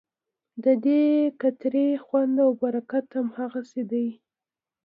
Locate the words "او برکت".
2.45-3.05